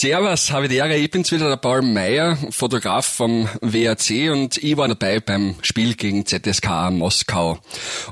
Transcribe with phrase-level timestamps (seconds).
[0.00, 4.76] Servus, habe die Ehre, ich bin's wieder der Paul Meyer, Fotograf vom WAC und ich
[4.76, 7.58] war dabei beim Spiel gegen ZSK Moskau.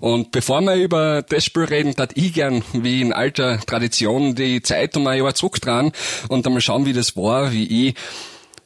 [0.00, 4.62] Und bevor wir über das Spiel reden, tat ich gern, wie in alter Tradition, die
[4.62, 5.92] Zeit um ein Jahr zurückdrehen
[6.28, 7.94] und einmal schauen, wie das war, wie ich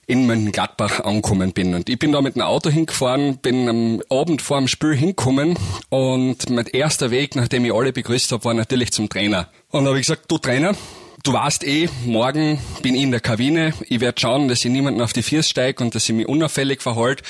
[0.07, 1.75] in Mönchengladbach angekommen bin.
[1.75, 5.59] Und ich bin da mit dem Auto hingefahren, bin am Abend vor dem Spiel hingekommen
[5.91, 9.49] und mein erster Weg, nachdem ich alle begrüßt habe, war natürlich zum Trainer.
[9.73, 10.75] Und da habe ich gesagt, du Trainer,
[11.23, 13.75] Du weißt eh, morgen bin ich in der Kabine.
[13.91, 16.81] Ich werde schauen, dass ich niemanden auf die Füße steige und dass ich mich unauffällig
[16.81, 17.23] verhalte.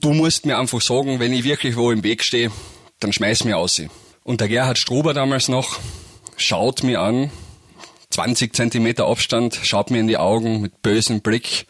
[0.00, 2.50] Du musst mir einfach sagen, wenn ich wirklich wo im Weg stehe,
[3.00, 3.80] dann schmeiß mir aus.
[4.22, 5.78] Und der Gerhard Struber damals noch
[6.36, 7.30] schaut mir an,
[8.10, 11.66] 20 Zentimeter Abstand, schaut mir in die Augen mit bösem Blick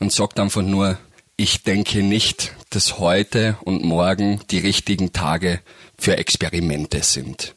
[0.00, 0.98] und sagt einfach nur,
[1.36, 5.60] ich denke nicht, dass heute und morgen die richtigen Tage
[5.96, 7.54] für Experimente sind.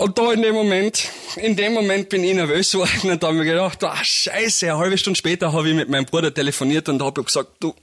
[0.00, 3.36] Und da in dem Moment, in dem Moment bin ich nervös geworden und da habe
[3.36, 6.88] ich mir gedacht, ah, scheiße, eine halbe Stunde später habe ich mit meinem Bruder telefoniert
[6.88, 7.74] und habe gesagt, du,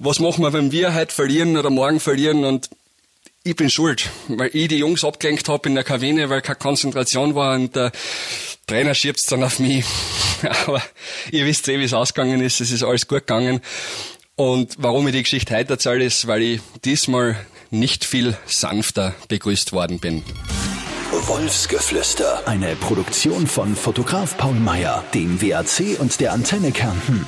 [0.00, 2.68] was machen wir, wenn wir heute verlieren oder morgen verlieren und
[3.44, 7.36] ich bin schuld, weil ich die Jungs abgelenkt habe in der Kabine, weil keine Konzentration
[7.36, 7.92] war und der
[8.66, 9.84] Trainer schiebt's dann auf mich.
[10.66, 10.82] Aber
[11.30, 13.60] ihr wisst eh, wie es ausgegangen ist, es ist alles gut gegangen.
[14.34, 17.36] Und warum ich die Geschichte heute erzähle, ist, weil ich diesmal
[17.70, 20.24] nicht viel sanfter begrüßt worden bin.
[21.26, 22.46] Wolfsgeflüster.
[22.46, 27.26] Eine Produktion von Fotograf Paul Meyer, dem WAC und der Antenne Kärnten.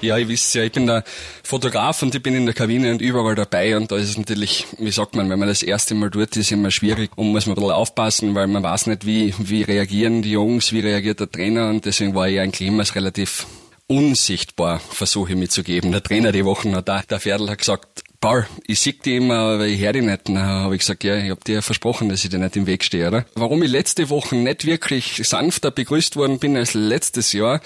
[0.00, 1.02] Ja, ihr wisst ja, ich bin der
[1.42, 4.68] Fotograf und ich bin in der Kabine und überall dabei und da ist es natürlich,
[4.78, 7.56] wie sagt man, wenn man das erste Mal tut, ist immer schwierig und muss man
[7.56, 11.30] ein bisschen aufpassen, weil man weiß nicht, wie, wie reagieren die Jungs, wie reagiert der
[11.30, 13.46] Trainer und deswegen war ich eigentlich immer relativ
[13.88, 15.90] unsichtbar, versuche ich mitzugeben.
[15.90, 19.34] Der Trainer die Wochen hat da, der Pferdl hat gesagt, Paul, ich sehe dich immer,
[19.34, 20.30] aber ich höre dich nicht.
[20.30, 22.82] Dann habe ich gesagt, ja, ich habe dir versprochen, dass ich dir nicht im Weg
[22.82, 23.26] stehe, oder?
[23.34, 27.60] Warum ich letzte Woche nicht wirklich sanfter begrüßt worden bin als letztes Jahr,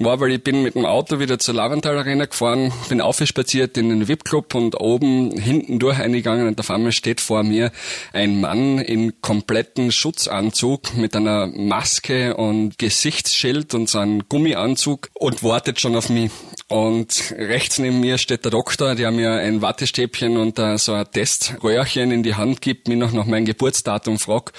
[0.00, 3.88] war, weil ich bin mit dem Auto wieder zur Laventhal Arena gefahren, bin aufgespaziert in
[3.88, 7.70] den VIP-Club und oben hinten durch eingegangen und auf einmal steht vor mir
[8.12, 15.44] ein Mann in kompletten Schutzanzug mit einer Maske und Gesichtsschild und so einem Gummianzug und
[15.44, 16.32] wartet schon auf mich.
[16.70, 20.92] Und rechts neben mir steht der Doktor, der mir ein Wattestäbchen Stäbchen und uh, so
[20.92, 24.54] ein Teströhrchen in die Hand gibt, mir noch nach meinem Geburtsdatum fragt.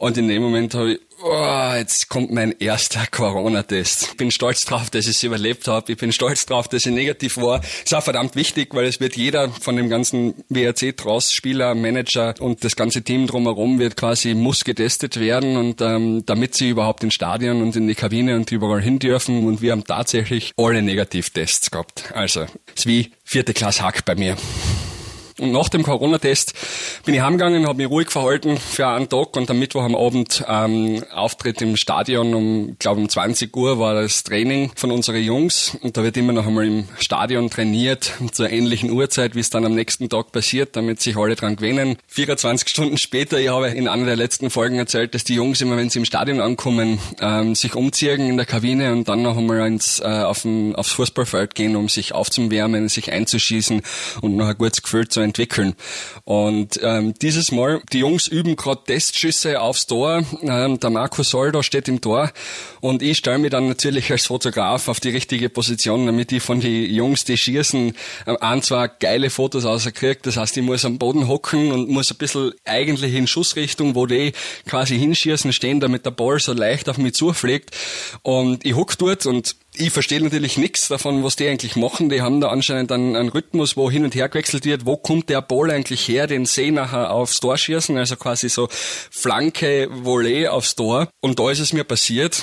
[0.00, 4.08] Und in dem Moment habe ich, oh, jetzt kommt mein erster Corona-Test.
[4.12, 5.92] Ich bin stolz drauf, dass ich es überlebt habe.
[5.92, 7.60] Ich bin stolz drauf, dass ich negativ war.
[7.84, 12.34] Ist auch verdammt wichtig, weil es wird jeder von dem ganzen WRC draus, Spieler, Manager
[12.40, 17.04] und das ganze Team drumherum wird quasi, muss getestet werden und ähm, damit sie überhaupt
[17.04, 19.46] ins Stadion und in die Kabine und überall hin dürfen.
[19.46, 22.10] Und wir haben tatsächlich alle Negativtests gehabt.
[22.14, 24.38] Also, ist wie vierte Klasse Hack bei mir.
[25.40, 26.52] Und nach dem Corona-Test
[27.06, 30.44] bin ich heimgegangen, habe mich ruhig verhalten für einen Tag und am Mittwoch am Abend
[30.46, 35.78] ähm, Auftritt im Stadion um, glaube um 20 Uhr war das Training von unseren Jungs
[35.80, 39.64] und da wird immer noch einmal im Stadion trainiert zur ähnlichen Uhrzeit, wie es dann
[39.64, 41.96] am nächsten Tag passiert, damit sich alle dran gewöhnen.
[42.08, 45.78] 24 Stunden später, ich habe in einer der letzten Folgen erzählt, dass die Jungs immer,
[45.78, 49.66] wenn sie im Stadion ankommen, ähm, sich umziehen in der Kabine und dann noch einmal
[49.66, 53.80] ins, äh, auf den, aufs Fußballfeld gehen, um sich aufzuwärmen, sich einzuschießen
[54.20, 55.74] und noch ein gutes Gefühl zu entwickeln.
[56.24, 60.22] Und ähm, dieses Mal, die Jungs üben gerade Testschüsse aufs Tor.
[60.42, 62.30] Ähm, der Marco Soldo steht im Tor
[62.80, 66.60] und ich stelle mich dann natürlich als Fotograf auf die richtige Position, damit ich von
[66.60, 67.94] den Jungs, die schießen,
[68.26, 70.20] äh, ein, zwei geile Fotos rauskriege.
[70.22, 74.06] Das heißt, ich muss am Boden hocken und muss ein bisschen eigentlich in Schussrichtung, wo
[74.06, 74.32] die
[74.66, 77.76] quasi hinschießen, stehen, damit der Ball so leicht auf mich zufliegt.
[78.22, 82.08] Und ich hock dort und ich verstehe natürlich nichts davon, was die eigentlich machen.
[82.08, 84.84] Die haben da anscheinend einen, einen, Rhythmus, wo hin und her gewechselt wird.
[84.84, 87.96] Wo kommt der Ball eigentlich her, den sie nachher aufs Tor schießen?
[87.96, 91.08] Also quasi so Flanke, Volley aufs Tor.
[91.20, 92.42] Und da ist es mir passiert,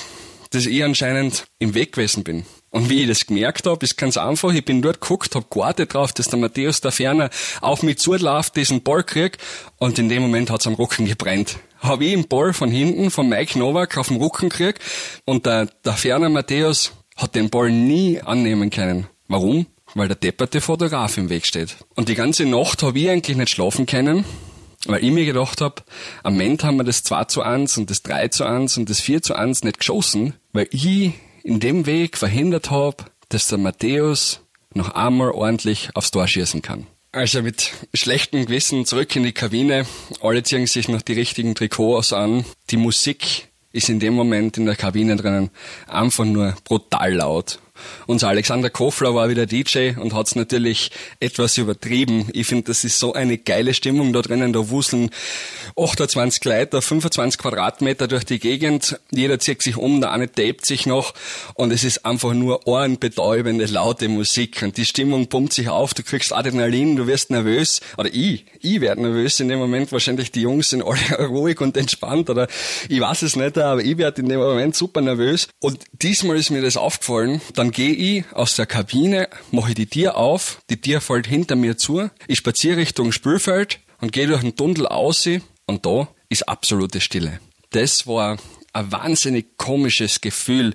[0.50, 2.44] dass ich anscheinend im Weg gewesen bin.
[2.70, 4.52] Und wie ich das gemerkt habe, ist ganz einfach.
[4.52, 8.56] Ich bin dort geguckt, hab gewartet drauf, dass der Matthäus da ferner auf mich zuläuft,
[8.56, 9.38] diesen Ball krieg.
[9.78, 11.56] Und in dem Moment hat's am Rücken gebrennt.
[11.80, 14.82] Hab ich den Ball von hinten, von Mike Novak, auf dem Rücken gekriegt.
[15.24, 19.06] Und der, der ferner Matthäus hat den Ball nie annehmen können.
[19.26, 19.66] Warum?
[19.94, 21.76] Weil der depperte Fotograf im Weg steht.
[21.94, 24.24] Und die ganze Nacht habe ich eigentlich nicht schlafen können,
[24.86, 25.82] weil ich mir gedacht habe,
[26.22, 29.00] am Ende haben wir das 2 zu 1 und das 3 zu 1 und das
[29.00, 31.12] 4 zu 1 nicht geschossen, weil ich
[31.42, 34.40] in dem Weg verhindert habe, dass der Matthäus
[34.74, 36.86] noch einmal ordentlich aufs Tor schießen kann.
[37.10, 39.86] Also mit schlechtem Gewissen zurück in die Kabine.
[40.20, 42.44] Alle ziehen sich noch die richtigen Trikots an.
[42.70, 43.47] Die Musik
[43.78, 45.50] ist in dem Moment in der Kabine drinnen
[45.86, 47.60] einfach nur brutal laut.
[48.06, 50.90] Unser Alexander Kofler war wieder DJ und hat's natürlich
[51.20, 52.28] etwas übertrieben.
[52.32, 54.52] Ich finde, das ist so eine geile Stimmung da drinnen.
[54.52, 55.10] Da wuseln
[55.76, 58.98] 28 Leute, 25 Quadratmeter durch die Gegend.
[59.10, 61.14] Jeder zieht sich um, der eine tapet sich noch
[61.54, 65.94] und es ist einfach nur ohrenbetäubende, laute Musik und die Stimmung pumpt sich auf.
[65.94, 69.92] Du kriegst Adrenalin, du wirst nervös oder ich, ich werde nervös in dem Moment.
[69.92, 72.48] Wahrscheinlich die Jungs sind alle ruhig und entspannt oder
[72.88, 75.48] ich weiß es nicht, aber ich werde in dem Moment super nervös.
[75.60, 77.40] Und diesmal ist mir das aufgefallen.
[77.54, 81.76] Dann gehe ich aus der Kabine, mache die Tür auf, die Tür fällt hinter mir
[81.76, 85.28] zu, ich spaziere Richtung Spülfeld und gehe durch den Tunnel aus
[85.66, 87.40] und da ist absolute Stille.
[87.70, 88.38] Das war
[88.72, 90.74] ein wahnsinnig komisches Gefühl.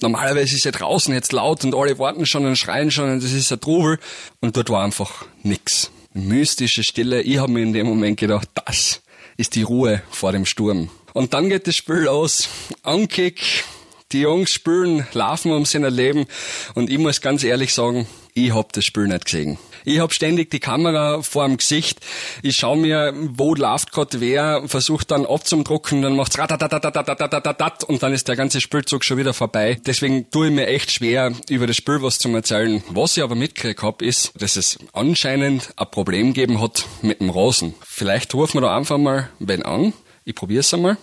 [0.00, 3.32] Normalerweise ist ja draußen jetzt laut und alle warten schon und schreien schon und das
[3.32, 3.98] ist ein Trubel
[4.40, 5.90] und dort war einfach nix.
[6.14, 7.22] Mystische Stille.
[7.22, 9.00] Ich habe mir in dem Moment gedacht, das
[9.36, 10.90] ist die Ruhe vor dem Sturm.
[11.14, 12.48] Und dann geht das Spiel los.
[12.82, 13.64] Ankick,
[14.12, 16.26] die Jungs spielen, laufen um sein Leben
[16.74, 19.58] und ich muss ganz ehrlich sagen, ich hab das Spiel nicht gesehen.
[19.84, 21.98] Ich hab ständig die Kamera vor dem Gesicht.
[22.42, 28.12] Ich schau mir, wo läuft gerade wer, versuche dann abzudrucken, dann macht's ratatatatatatatatatat und dann
[28.12, 29.80] ist der ganze Spielzug schon wieder vorbei.
[29.84, 32.82] Deswegen tue ich mir echt schwer, über das Spiel was zu erzählen.
[32.90, 37.30] Was ich aber mitgekriegt hab, ist, dass es anscheinend ein Problem gegeben hat mit dem
[37.30, 37.74] Rasen.
[37.84, 39.92] Vielleicht rufen wir da einfach mal wen an.
[40.24, 40.96] Ich probier's einmal.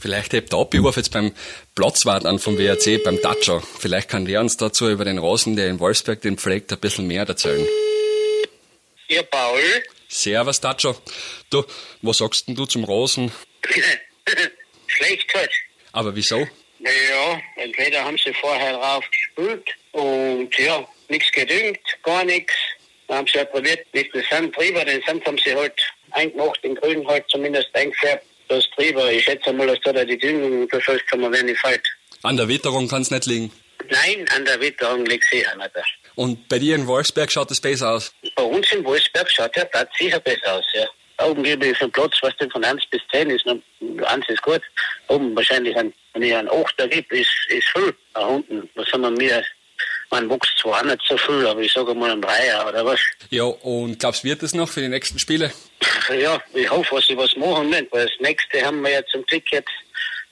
[0.00, 0.72] Vielleicht hebt er ab.
[0.72, 1.32] Ich rufe jetzt beim
[1.74, 3.62] Platzwart an vom WRC, beim Datscher.
[3.78, 7.06] Vielleicht kann der uns dazu über den Rosen, der in Wolfsberg den pflegt, ein bisschen
[7.06, 7.66] mehr erzählen.
[9.08, 9.60] Ja, Paul.
[10.08, 10.96] Servus, Datscher.
[11.50, 11.64] Du,
[12.00, 13.30] was sagst denn du zum Rosen?
[14.86, 15.50] Schlecht halt.
[15.92, 16.46] Aber wieso?
[16.78, 22.54] Naja, entweder haben sie vorher drauf gespült und ja, nichts gedüngt, gar nichts.
[23.06, 25.78] Dann haben sie halt probiert, mit dem Sand drüber, den Sand haben sie halt
[26.12, 29.10] eingemacht, den Grün halt zumindest eingefärbt das drüber.
[29.10, 31.88] Ich schätze mal, dass da die Düngung verscheucht kann man, wenn ich falsch.
[32.22, 33.50] An der Witterung kann es nicht liegen.
[33.88, 35.70] Nein, an der Witterung liegt sicher nicht.
[36.16, 38.12] Und bei dir in Wolfsberg schaut es besser aus?
[38.36, 40.86] Bei uns in Wolfsberg schaut der Platz sicher besser aus, ja.
[41.26, 44.62] Oben gebe ich einen Platz, was denn von 1 bis 10 ist, 1 ist gut.
[45.08, 47.94] Oben wahrscheinlich, ein, wenn ich einen 8 gebe, ist, ist viel.
[48.14, 49.44] Da unten, was haben wir mir
[50.10, 53.00] man wächst zwar auch nicht so viel, aber ich sage mal ein Dreier oder was.
[53.30, 55.52] Ja, und glaubst du, wird das noch für die nächsten Spiele?
[56.18, 59.24] Ja, ich hoffe, dass sie was machen nicht, weil das nächste haben wir ja zum
[59.26, 59.70] Glück jetzt,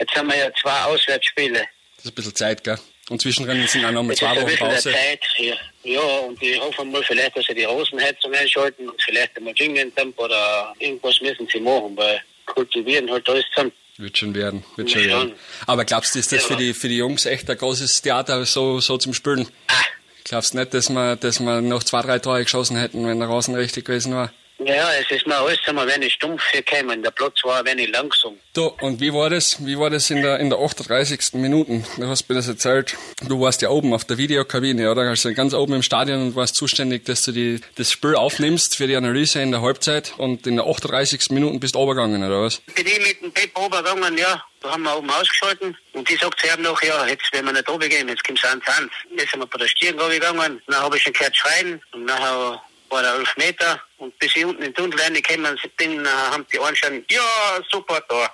[0.00, 1.60] jetzt haben wir ja zwei Auswärtsspiele.
[1.96, 2.78] Das ist ein bisschen Zeit, gell?
[3.08, 4.92] Und zwischendrin sind auch noch mal zwei Wochen Pause.
[4.92, 5.54] Zeit, ja.
[5.84, 10.18] ja, und ich hoffe mal vielleicht, dass sie die Rosenheizung einschalten und vielleicht einmal Düngentemp
[10.18, 13.72] oder irgendwas müssen sie machen, weil kultivieren halt alles zusammen.
[13.98, 15.32] Wird schon werden, wird schon, werden.
[15.66, 18.46] Aber glaubst du, ist das ja, für die, für die Jungs echt ein großes Theater,
[18.46, 19.48] so, so zum Spielen?
[19.66, 19.74] Ah.
[20.22, 23.28] Glaubst du nicht, dass wir, dass wir noch zwei, drei Tore geschossen hätten, wenn der
[23.28, 24.32] Rasen richtig gewesen war?
[24.58, 27.02] Ja, es ist mir alles wenn ich stumpf gekommen.
[27.02, 28.36] Der Platz war wenn ich langsam.
[28.54, 29.64] Du, und wie war das?
[29.64, 31.34] Wie war das in der, in der 38.
[31.34, 31.84] Minute?
[31.96, 32.96] Du hast mir das erzählt.
[33.26, 35.02] Du warst ja oben auf der Videokabine, oder?
[35.02, 38.88] Also ganz oben im Stadion und warst zuständig, dass du die, das Spiel aufnimmst für
[38.88, 41.30] die Analyse in der Halbzeit und in der 38.
[41.30, 42.58] Minute bist du obergegangen, oder was?
[42.74, 44.42] Bin ich mit dem Pep obergegangen, ja.
[44.60, 47.52] Da haben wir oben ausgeschalten und die sagt sie haben noch, ja, jetzt werden wir
[47.52, 48.90] nicht oben gehen, jetzt kommt es ans Hand.
[49.16, 52.60] Jetzt sind wir bei der Stirn gegangen, dann habe ich schon gehört schreien und nachher
[52.90, 56.58] war der Elfmeter und bis ich unten in den Tunnel reingekommen bin, äh, haben die
[56.58, 58.30] einen schon, ja, super da.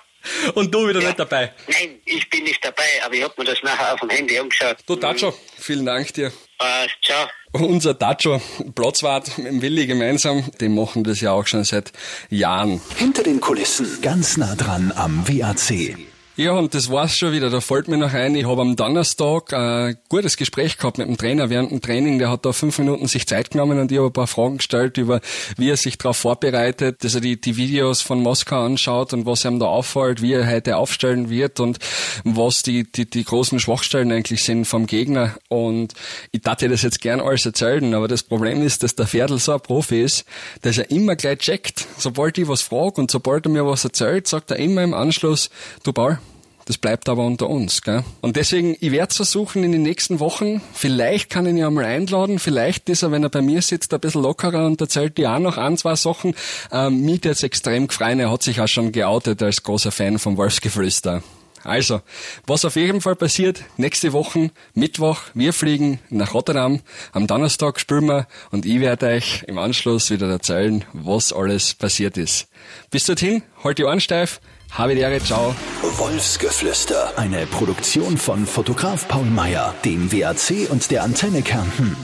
[0.53, 1.07] Und du wieder ja.
[1.07, 1.53] nicht dabei?
[1.67, 4.77] Nein, ich bin nicht dabei, aber ich habe mir das nachher auf dem Handy angeschaut.
[4.87, 6.31] Du, Dacho, vielen Dank dir.
[6.61, 7.27] Uh, ciao.
[7.51, 8.41] Unser Dacho,
[8.73, 11.91] Platzwart mit dem Willi gemeinsam, die machen das ja auch schon seit
[12.29, 12.81] Jahren.
[12.97, 15.95] Hinter den Kulissen, ganz nah dran am WAC.
[16.37, 17.49] Ja, und das war's schon wieder.
[17.49, 21.15] Da fällt mir noch ein, ich habe am Donnerstag ein gutes Gespräch gehabt mit dem
[21.15, 22.19] Trainer während dem Training.
[22.19, 24.97] Der hat da fünf Minuten sich Zeit genommen und ich habe ein paar Fragen gestellt
[24.97, 25.21] über,
[25.55, 29.45] wie er sich darauf vorbereitet, dass er die, die Videos von Moskau anschaut und was
[29.45, 31.79] ihm da auffällt, wie er heute aufstellen wird und
[32.25, 35.37] was die, die, die großen Schwachstellen eigentlich sind vom Gegner.
[35.47, 35.93] Und
[36.33, 39.53] ich dachte das jetzt gern alles erzählen, aber das Problem ist, dass der Pferdl so
[39.53, 40.25] ein Profi ist,
[40.63, 41.87] dass er immer gleich checkt.
[41.97, 45.49] Sobald ich was frage und sobald er mir was erzählt, sagt er immer im Anschluss,
[45.83, 46.19] du Paul,
[46.65, 47.81] das bleibt aber unter uns.
[47.81, 48.03] Gell?
[48.21, 51.85] Und deswegen, ich werde versuchen in den nächsten Wochen, vielleicht kann ich ihn ja mal
[51.85, 55.31] einladen, vielleicht ist er, wenn er bei mir sitzt, ein bisschen lockerer und erzählt dir
[55.31, 56.35] auch noch ein, zwei Sachen.
[56.71, 60.37] Ähm, mich jetzt extrem gefreut, er hat sich auch schon geoutet als großer Fan vom
[60.37, 61.23] Wolfsgeflüster.
[61.65, 62.01] Also,
[62.45, 66.81] was auf jeden Fall passiert, nächste Woche, Mittwoch, wir fliegen nach Rotterdam,
[67.11, 72.17] am Donnerstag spielen wir und ich werde euch im Anschluss wieder erzählen, was alles passiert
[72.17, 72.47] ist.
[72.91, 74.41] Bis dorthin, halt die Ohren steif,
[74.71, 75.55] habe die Ehre, ciao.
[75.97, 81.95] Wolfsgeflüster, eine Produktion von Fotograf Paul Meyer, dem WAC und der Antenne Kärnten.